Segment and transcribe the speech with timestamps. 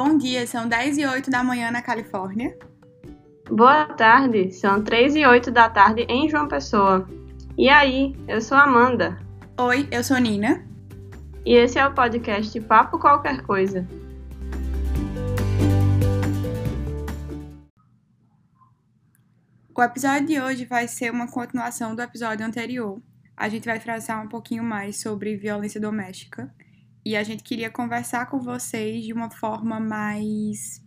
[0.00, 2.56] Bom dia, são 10 e 8 da manhã na Califórnia.
[3.50, 7.10] Boa tarde, são 3 e 8 da tarde em João Pessoa.
[7.58, 9.18] E aí, eu sou Amanda.
[9.58, 10.64] Oi, eu sou Nina.
[11.44, 13.84] E esse é o podcast Papo Qualquer Coisa.
[19.76, 23.02] O episódio de hoje vai ser uma continuação do episódio anterior.
[23.36, 26.54] A gente vai tratar um pouquinho mais sobre violência doméstica
[27.08, 30.84] e a gente queria conversar com vocês de uma forma mais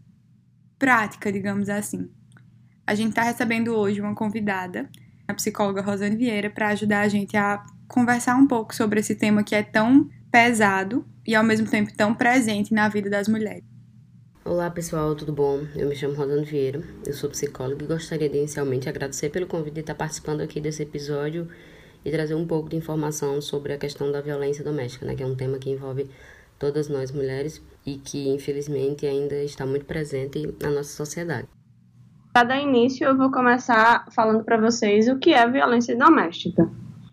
[0.77, 2.12] prática, digamos assim.
[2.85, 4.88] A gente está recebendo hoje uma convidada,
[5.27, 9.43] a psicóloga Rosane Vieira, para ajudar a gente a conversar um pouco sobre esse tema
[9.43, 13.63] que é tão pesado e ao mesmo tempo tão presente na vida das mulheres.
[14.45, 15.65] Olá pessoal, tudo bom?
[15.76, 19.73] Eu me chamo Rosane Vieira, eu sou psicóloga e gostaria de inicialmente agradecer pelo convite
[19.73, 21.49] de estar participando aqui desse episódio
[22.04, 25.26] e trazer um pouco de informação sobre a questão da violência doméstica, né, que é
[25.26, 26.10] um tema que envolve
[26.58, 31.48] todas nós mulheres e que infelizmente ainda está muito presente na nossa sociedade.
[32.34, 36.70] Para dar início, eu vou começar falando para vocês o que é violência doméstica.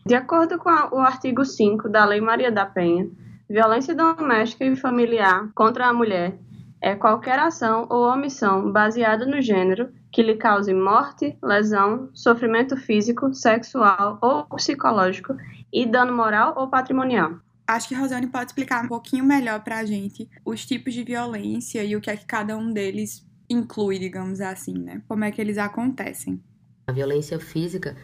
[0.06, 3.11] De acordo com o artigo 5 da Lei Maria da Penha,
[3.48, 6.39] violência doméstica e familiar contra a mulher
[6.80, 13.33] é qualquer ação ou omissão baseada no gênero que lhe cause morte, lesão, sofrimento físico,
[13.34, 15.37] sexual ou psicológico
[15.73, 17.39] e dano moral ou patrimonial.
[17.67, 21.84] Acho que Rosane pode explicar um pouquinho melhor para a gente os tipos de violência
[21.84, 25.03] e o que é que cada um deles inclui, digamos assim, né?
[25.06, 26.42] Como é que eles acontecem.
[26.86, 27.95] A violência física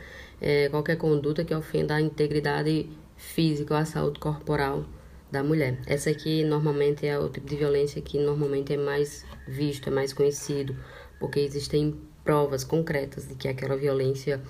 [0.41, 4.85] é qualquer conduta que ofenda a integridade física ou a saúde corporal
[5.33, 5.79] da mulher.
[5.87, 10.13] Essa aqui normalmente é o tipo de violência que normalmente é mais visto, é mais
[10.13, 10.77] conhecido,
[11.25, 14.42] porque existem provas concretas de que aquela violência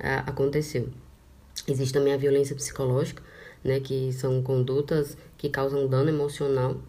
[0.00, 0.88] ah, aconteceu.
[1.68, 3.22] Existe também a violência psicológica,
[3.62, 6.80] né, que são condutas que causam dano emocional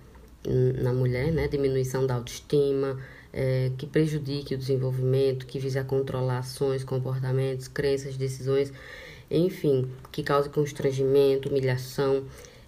[0.81, 2.97] na mulher, né, diminuição da autoestima,
[3.33, 8.71] é, que prejudique o desenvolvimento, que visa controlar ações, comportamentos, crenças, decisões,
[9.29, 12.23] enfim, que cause constrangimento, humilhação.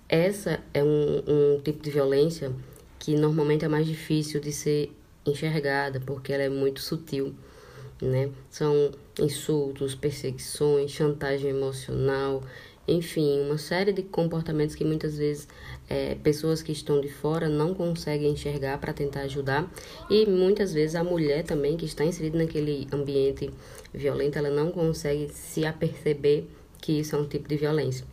[0.09, 2.51] Essa é um, um tipo de violência
[2.99, 4.91] que normalmente é mais difícil de ser
[5.25, 7.33] enxergada, porque ela é muito sutil,
[8.01, 8.29] né?
[8.49, 12.43] São insultos, perseguições, chantagem emocional,
[12.87, 15.47] enfim, uma série de comportamentos que muitas vezes
[15.89, 19.71] é, pessoas que estão de fora não conseguem enxergar para tentar ajudar
[20.09, 23.49] e muitas vezes a mulher também que está inserida naquele ambiente
[23.91, 26.45] violento ela não consegue se aperceber
[26.79, 28.05] que isso é um tipo de violência.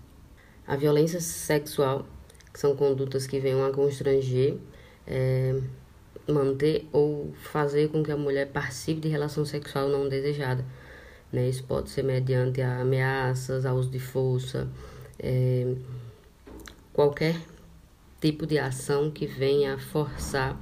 [0.66, 2.06] A violência sexual,
[2.54, 4.56] são condutas que venham a constranger,
[5.06, 5.60] é,
[6.28, 10.64] manter ou fazer com que a mulher participe de relação sexual não desejada.
[11.32, 11.48] Né?
[11.48, 14.68] Isso pode ser mediante ameaças, a uso de força,
[15.18, 15.74] é,
[16.92, 17.36] qualquer
[18.20, 20.60] tipo de ação que venha a forçar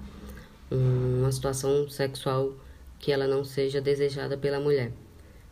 [0.71, 2.53] uma situação sexual
[2.99, 4.93] que ela não seja desejada pela mulher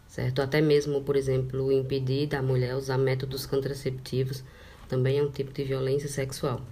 [0.08, 0.40] certo?
[0.40, 4.42] Até mesmo, por exemplo, impedir da mulher usar métodos contraceptivos
[4.88, 6.62] também é um tipo de violência sexual.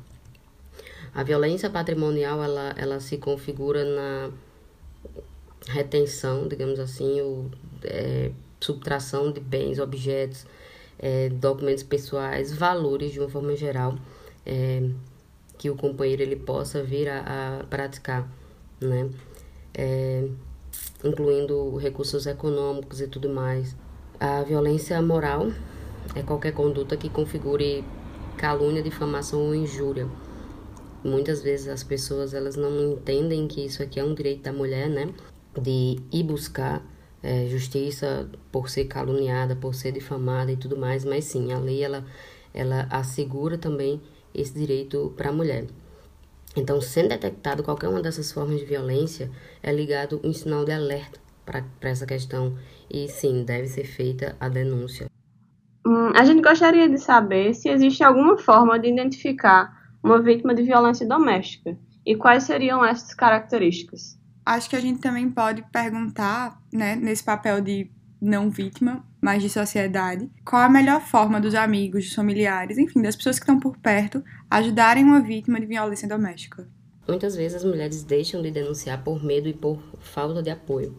[1.16, 4.30] A violência patrimonial, ela, ela se configura na
[5.66, 7.50] retenção, digamos assim, ou
[7.84, 10.46] é, subtração de bens, objetos,
[10.98, 13.96] é, documentos pessoais, valores de uma forma geral,
[14.44, 14.90] é,
[15.56, 18.30] que o companheiro ele possa vir a, a praticar,
[18.78, 19.08] né?
[19.72, 20.28] É,
[21.02, 23.74] incluindo recursos econômicos e tudo mais.
[24.20, 25.50] A violência moral
[26.14, 27.82] é qualquer conduta que configure
[28.36, 30.06] calúnia, difamação ou injúria.
[31.04, 34.88] Muitas vezes as pessoas elas não entendem que isso aqui é um direito da mulher,
[34.88, 35.12] né?
[35.60, 36.84] De ir buscar
[37.22, 41.82] é, justiça por ser caluniada, por ser difamada e tudo mais, mas sim, a lei
[41.82, 42.04] ela,
[42.54, 44.00] ela assegura também
[44.34, 45.66] esse direito para a mulher.
[46.56, 49.30] Então, sendo detectado qualquer uma dessas formas de violência,
[49.62, 52.56] é ligado um sinal de alerta para essa questão
[52.90, 55.06] e sim, deve ser feita a denúncia.
[55.86, 59.75] Hum, a gente gostaria de saber se existe alguma forma de identificar
[60.06, 64.16] uma vítima de violência doméstica e quais seriam essas características.
[64.44, 69.50] Acho que a gente também pode perguntar, né, nesse papel de não vítima, mas de
[69.50, 73.76] sociedade, qual a melhor forma dos amigos, dos familiares, enfim, das pessoas que estão por
[73.78, 76.68] perto, ajudarem uma vítima de violência doméstica?
[77.08, 80.94] Muitas vezes as mulheres deixam de denunciar por medo e por falta de apoio.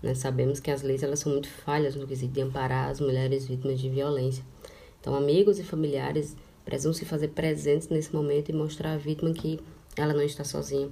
[0.00, 0.14] Né?
[0.14, 3.80] Sabemos que as leis elas são muito falhas no quesito de amparar as mulheres vítimas
[3.80, 4.44] de violência.
[5.00, 6.36] Então, amigos e familiares
[6.66, 9.58] precisam se fazer presentes nesse momento e mostrar à vítima que
[9.96, 10.90] ela não está sozinha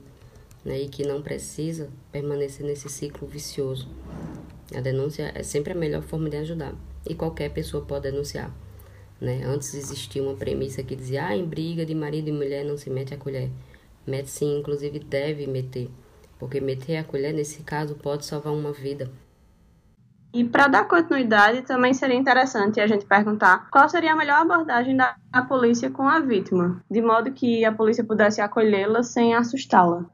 [0.64, 0.80] né?
[0.80, 3.88] e que não precisa permanecer nesse ciclo vicioso.
[4.74, 6.74] A denúncia é sempre a melhor forma de ajudar
[7.06, 8.56] e qualquer pessoa pode denunciar.
[9.20, 9.42] Né?
[9.44, 12.88] Antes existia uma premissa que dizia: ah, em briga de marido e mulher não se
[12.88, 13.50] mete a colher.
[14.06, 15.88] Mete sim, inclusive deve meter,
[16.38, 19.10] porque meter a colher nesse caso pode salvar uma vida.
[20.34, 24.96] E para dar continuidade, também seria interessante a gente perguntar qual seria a melhor abordagem
[24.96, 25.16] da
[25.48, 30.04] polícia com a vítima, de modo que a polícia pudesse acolhê-la sem assustá-la.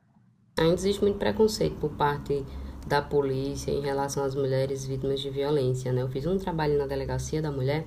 [0.59, 2.45] Ainda existe muito preconceito por parte
[2.87, 5.91] da polícia em relação às mulheres vítimas de violência.
[5.91, 6.03] Né?
[6.03, 7.87] Eu fiz um trabalho na delegacia da mulher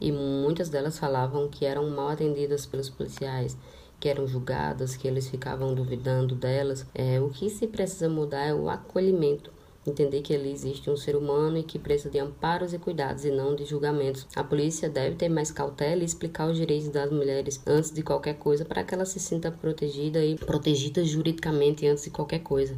[0.00, 3.54] e muitas delas falavam que eram mal atendidas pelos policiais,
[4.00, 6.86] que eram julgadas, que eles ficavam duvidando delas.
[6.94, 9.54] É, o que se precisa mudar é o acolhimento
[9.90, 13.30] entender que ali existe um ser humano e que precisa de amparos e cuidados e
[13.30, 14.26] não de julgamentos.
[14.34, 18.34] A polícia deve ter mais cautela e explicar os direitos das mulheres antes de qualquer
[18.34, 22.76] coisa para que ela se sinta protegida e protegida juridicamente antes de qualquer coisa,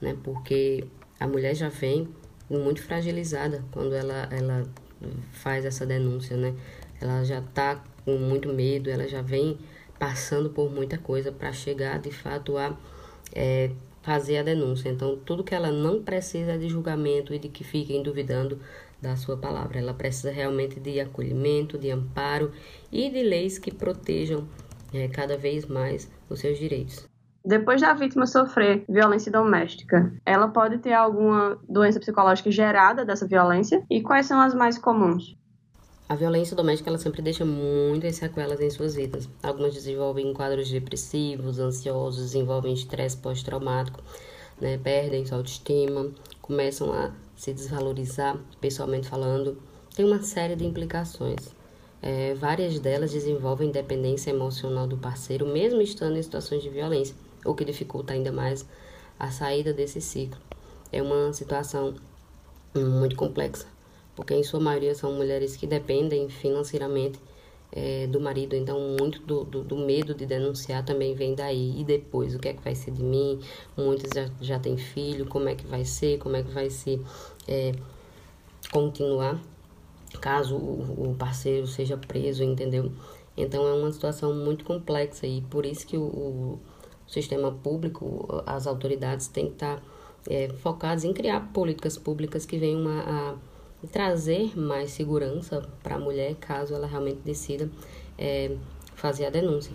[0.00, 0.16] né?
[0.22, 0.84] Porque
[1.18, 2.08] a mulher já vem
[2.48, 4.64] muito fragilizada quando ela ela
[5.32, 6.54] faz essa denúncia, né?
[7.00, 9.58] Ela já está com muito medo, ela já vem
[9.98, 12.76] passando por muita coisa para chegar de fato a
[13.34, 13.70] é,
[14.04, 14.90] fazer a denúncia.
[14.90, 18.60] Então, tudo que ela não precisa é de julgamento e de que fiquem duvidando
[19.00, 19.78] da sua palavra.
[19.78, 22.52] Ela precisa realmente de acolhimento, de amparo
[22.92, 24.46] e de leis que protejam
[24.92, 27.08] é, cada vez mais os seus direitos.
[27.42, 33.84] Depois da vítima sofrer violência doméstica, ela pode ter alguma doença psicológica gerada dessa violência?
[33.90, 35.36] E quais são as mais comuns?
[36.06, 39.26] A violência doméstica ela sempre deixa muitas sequelas em suas vidas.
[39.42, 44.02] Algumas desenvolvem quadros depressivos, ansiosos, desenvolvem estresse pós-traumático,
[44.60, 44.76] né?
[44.76, 46.10] perdem sua autoestima,
[46.42, 49.56] começam a se desvalorizar, pessoalmente falando.
[49.96, 51.40] Tem uma série de implicações.
[52.02, 57.16] É, várias delas desenvolvem dependência emocional do parceiro, mesmo estando em situações de violência,
[57.46, 58.66] o que dificulta ainda mais
[59.18, 60.38] a saída desse ciclo.
[60.92, 61.94] É uma situação
[62.74, 63.73] muito complexa
[64.14, 67.18] porque em sua maioria são mulheres que dependem financeiramente
[67.72, 71.80] é, do marido, então muito do, do, do, medo de denunciar também vem daí.
[71.80, 73.40] E depois, o que é que vai ser de mim?
[73.76, 76.18] Muitas já, já têm filho, como é que vai ser?
[76.18, 77.00] Como é que vai ser
[77.48, 77.72] é,
[78.70, 79.40] continuar
[80.20, 82.92] caso o, o parceiro seja preso, entendeu?
[83.36, 86.60] Então é uma situação muito complexa e por isso que o, o
[87.08, 89.82] sistema público, as autoridades têm que estar
[90.28, 93.34] é, focadas em criar políticas públicas que venham a, a
[93.84, 97.70] e trazer mais segurança para a mulher caso ela realmente decida
[98.16, 98.56] é,
[98.94, 99.72] fazer a denúncia.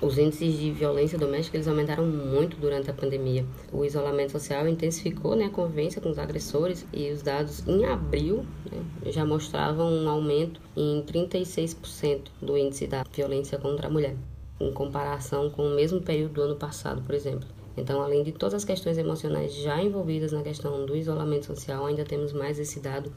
[0.00, 3.44] Os índices de violência doméstica eles aumentaram muito durante a pandemia.
[3.72, 8.44] O isolamento social intensificou né, a convivência com os agressores e os dados em abril
[8.70, 14.14] né, já mostravam um aumento em 36% do índice da violência contra a mulher,
[14.60, 17.57] em comparação com o mesmo período do ano passado, por exemplo.
[17.78, 22.04] Então, além de todas as questões emocionais já envolvidas na questão do isolamento social, ainda
[22.04, 23.14] temos mais esse dado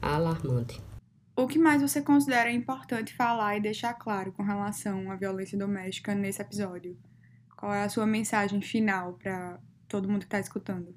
[0.00, 0.80] alarmante.
[1.36, 6.14] O que mais você considera importante falar e deixar claro com relação à violência doméstica
[6.14, 6.96] nesse episódio?
[7.56, 9.58] Qual é a sua mensagem final para
[9.88, 10.94] todo mundo que está escutando?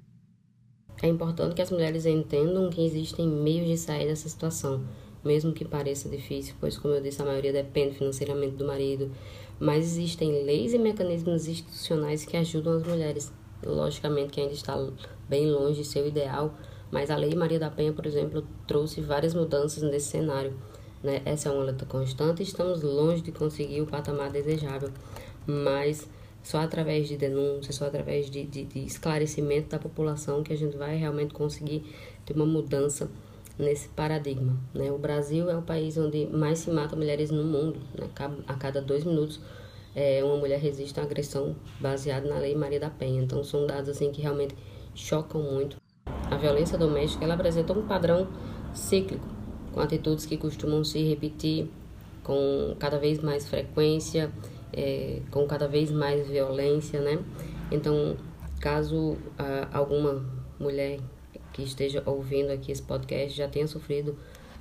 [1.02, 4.84] É importante que as mulheres entendam que existem meios de sair dessa situação,
[5.24, 9.10] mesmo que pareça difícil, pois, como eu disse, a maioria depende financeiramente do marido,
[9.58, 13.32] mas existem leis e mecanismos institucionais que ajudam as mulheres.
[13.64, 14.76] Logicamente que ainda está
[15.28, 16.54] bem longe de ser o ideal,
[16.90, 20.54] mas a Lei Maria da Penha, por exemplo, trouxe várias mudanças nesse cenário.
[21.02, 21.22] Né?
[21.24, 24.90] Essa é uma luta constante estamos longe de conseguir o patamar desejável,
[25.46, 26.08] mas
[26.42, 30.76] só através de denúncias, só através de, de, de esclarecimento da população que a gente
[30.76, 31.84] vai realmente conseguir
[32.24, 33.10] ter uma mudança
[33.58, 34.56] nesse paradigma.
[34.72, 34.90] Né?
[34.92, 37.78] O Brasil é o país onde mais se mata mulheres no mundo.
[37.94, 38.08] Né?
[38.46, 39.40] A cada dois minutos,
[39.94, 43.22] é, uma mulher resiste a agressão baseada na Lei Maria da Penha.
[43.22, 44.54] Então, são dados assim que realmente
[44.94, 45.76] chocam muito.
[46.30, 48.28] A violência doméstica ela apresenta um padrão
[48.74, 49.26] cíclico,
[49.72, 51.70] com atitudes que costumam se repetir
[52.22, 54.30] com cada vez mais frequência,
[54.72, 57.18] é, com cada vez mais violência, né?
[57.70, 58.16] Então,
[58.60, 60.24] caso ah, alguma
[60.58, 61.00] mulher
[61.58, 64.16] que esteja ouvindo aqui esse podcast já tenha sofrido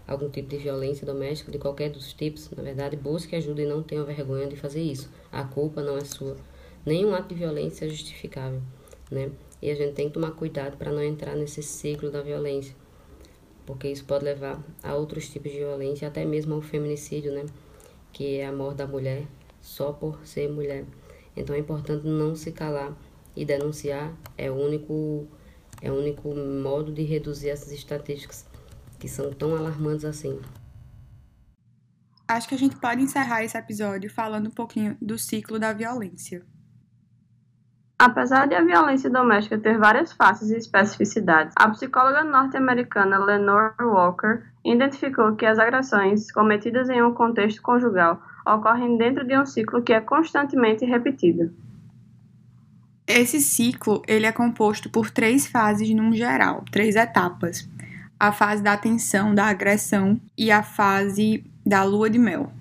[0.08, 3.84] algum tipo de violência doméstica, de qualquer dos tipos, na verdade, busque ajuda e não
[3.84, 5.08] tenha vergonha de fazer isso.
[5.32, 6.36] A culpa não é sua.
[6.84, 8.63] Nenhum ato de violência é justificável,
[9.12, 9.30] né?
[9.62, 12.75] E a gente tem que tomar cuidado para não entrar nesse ciclo da violência,
[13.63, 17.46] porque isso pode levar a outros tipos de violência, até mesmo ao feminicídio, né?
[18.12, 19.27] Que é a morte da mulher
[19.62, 20.84] só por ser mulher.
[21.36, 22.98] Então é importante não se calar
[23.36, 25.27] e denunciar é o único
[25.81, 28.46] é o único modo de reduzir essas estatísticas
[29.00, 30.39] que são tão alarmantes assim.
[32.27, 36.43] Acho que a gente pode encerrar esse episódio falando um pouquinho do ciclo da violência.
[38.00, 44.43] Apesar de a violência doméstica ter várias faces e especificidades, a psicóloga norte-americana Lenore Walker
[44.63, 49.93] identificou que as agressões cometidas em um contexto conjugal ocorrem dentro de um ciclo que
[49.93, 51.51] é constantemente repetido.
[53.07, 57.65] Esse ciclo ele é composto por três fases num geral, três etapas.
[58.19, 62.51] A fase da atenção, da agressão e a fase da lua de mel.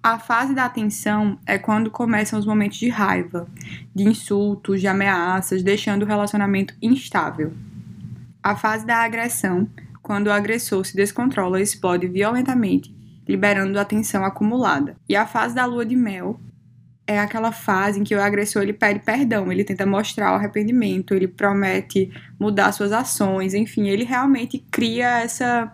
[0.00, 3.48] A fase da atenção é quando começam os momentos de raiva,
[3.92, 7.52] de insultos, de ameaças, deixando o relacionamento instável.
[8.40, 9.68] A fase da agressão,
[10.00, 12.94] quando o agressor se descontrola e explode violentamente,
[13.26, 14.96] liberando a tensão acumulada.
[15.08, 16.38] E a fase da lua de mel
[17.06, 21.14] é aquela fase em que o agressor ele pede perdão, ele tenta mostrar o arrependimento,
[21.14, 25.72] ele promete mudar suas ações, enfim, ele realmente cria essa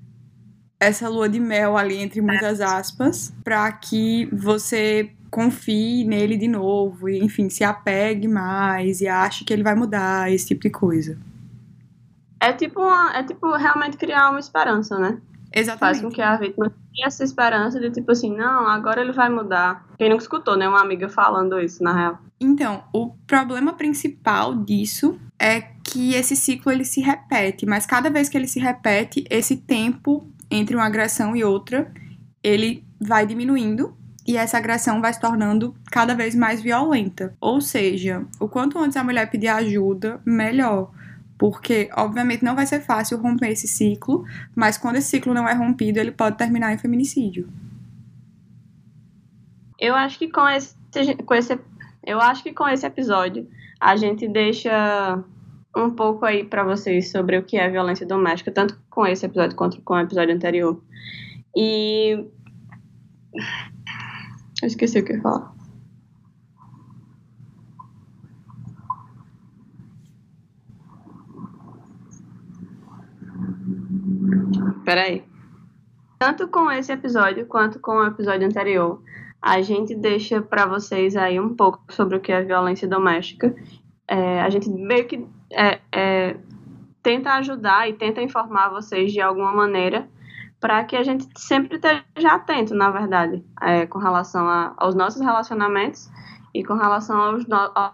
[0.79, 7.09] essa lua de mel ali entre muitas aspas, para que você confie nele de novo
[7.09, 11.17] e enfim, se apegue mais e ache que ele vai mudar, esse tipo de coisa.
[12.41, 15.19] É tipo uma, é tipo realmente criar uma esperança, né?
[15.55, 15.79] Exatamente.
[15.79, 19.29] Faz com que a vítima tenha essa esperança de tipo assim, não, agora ele vai
[19.29, 19.87] mudar.
[19.99, 20.69] Quem nunca escutou, né?
[20.69, 22.19] Uma amiga falando isso, na real.
[22.41, 28.29] Então, o problema principal disso é que esse ciclo ele se repete, mas cada vez
[28.29, 31.91] que ele se repete, esse tempo entre uma agressão e outra,
[32.43, 33.97] ele vai diminuindo
[34.27, 37.35] e essa agressão vai se tornando cada vez mais violenta.
[37.41, 40.91] Ou seja, o quanto antes a mulher pedir ajuda, melhor.
[41.43, 45.53] Porque, obviamente, não vai ser fácil romper esse ciclo, mas quando esse ciclo não é
[45.53, 47.49] rompido, ele pode terminar em feminicídio.
[49.77, 50.77] Eu acho que com esse,
[51.27, 51.59] com esse,
[52.07, 53.49] eu acho que com esse episódio
[53.81, 55.21] a gente deixa
[55.77, 59.57] um pouco aí para vocês sobre o que é violência doméstica, tanto com esse episódio
[59.57, 60.81] quanto com o episódio anterior.
[61.57, 62.25] E.
[64.63, 65.52] Eu esqueci o que eu ia falar.
[74.85, 75.25] Peraí.
[76.19, 79.03] Tanto com esse episódio quanto com o episódio anterior,
[79.41, 83.55] a gente deixa para vocês aí um pouco sobre o que é violência doméstica.
[84.07, 86.37] É, a gente meio que é, é,
[87.03, 90.09] tenta ajudar e tenta informar vocês de alguma maneira
[90.61, 95.21] para que a gente sempre esteja atento, na verdade, é, com relação a, aos nossos
[95.21, 96.09] relacionamentos
[96.55, 97.45] e com relação aos,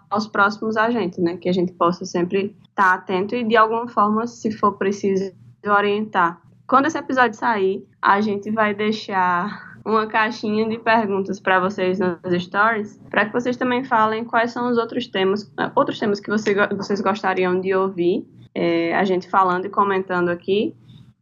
[0.09, 1.37] aos próximos agentes, né?
[1.37, 5.33] Que a gente possa sempre estar atento e, de alguma forma, se for preciso,
[5.65, 6.39] orientar.
[6.69, 12.19] Quando esse episódio sair, a gente vai deixar uma caixinha de perguntas para vocês nas
[12.37, 16.53] stories, para que vocês também falem quais são os outros temas, outros temas que você,
[16.75, 18.23] vocês gostariam de ouvir
[18.53, 20.75] é, a gente falando e comentando aqui.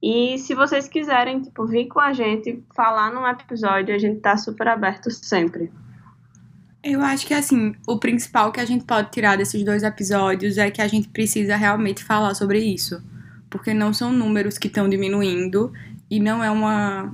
[0.04, 4.36] E se vocês quiserem, tipo, vir com a gente falar num episódio, a gente tá
[4.36, 5.72] super aberto sempre.
[6.84, 10.70] Eu acho que assim, o principal que a gente pode tirar desses dois episódios é
[10.70, 13.02] que a gente precisa realmente falar sobre isso.
[13.50, 15.72] Porque não são números que estão diminuindo
[16.10, 17.14] e não é uma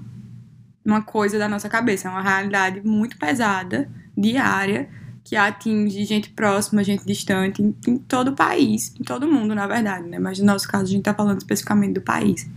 [0.86, 4.90] uma coisa da nossa cabeça, é uma realidade muito pesada, diária,
[5.24, 9.66] que atinge gente próxima, gente distante, em, em todo o país, em todo mundo, na
[9.66, 10.20] verdade, né?
[10.20, 12.50] Mas no nosso caso, a gente tá falando especificamente do país.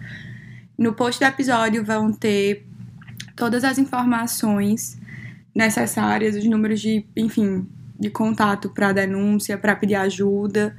[0.77, 2.67] No post do episódio vão ter
[3.37, 4.99] todas as informações
[5.55, 7.67] necessárias, os números de, enfim,
[7.99, 10.77] de contato para denúncia, para pedir ajuda,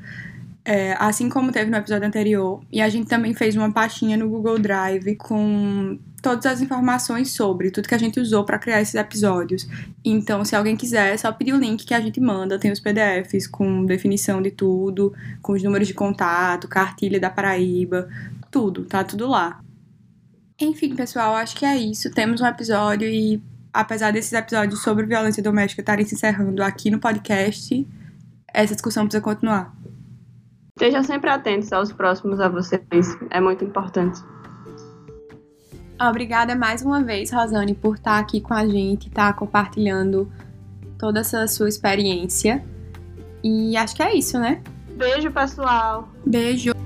[0.67, 2.61] é, assim como teve no episódio anterior.
[2.69, 7.71] E a gente também fez uma pastinha no Google Drive com todas as informações sobre
[7.71, 9.65] tudo que a gente usou para criar esses episódios.
[10.03, 12.59] Então, se alguém quiser, é só pedir o link que a gente manda.
[12.59, 18.09] Tem os PDFs com definição de tudo, com os números de contato, cartilha da Paraíba,
[18.51, 19.61] tudo, tá tudo lá.
[20.59, 22.11] Enfim, pessoal, acho que é isso.
[22.11, 26.99] Temos um episódio e, apesar desses episódios sobre violência doméstica estarem se encerrando aqui no
[26.99, 27.87] podcast,
[28.53, 29.73] essa discussão precisa continuar.
[30.77, 34.19] Estejam sempre atentos aos próximos a vocês, é muito importante.
[35.99, 40.31] Obrigada mais uma vez, Rosane, por estar aqui com a gente, estar compartilhando
[40.99, 42.63] toda essa sua experiência.
[43.43, 44.61] E acho que é isso, né?
[44.95, 46.07] Beijo, pessoal.
[46.23, 46.76] Beijo.